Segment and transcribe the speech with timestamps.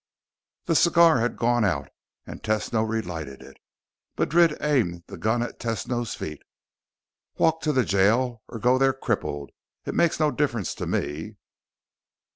[0.65, 1.89] The cigar had gone out,
[2.25, 3.57] and Tesno relighted it.
[4.17, 6.41] Madrid aimed the gun at Tesno's feet.
[7.37, 9.51] "Walk to jail or go there crippled.
[9.85, 11.35] It makes no difference to me."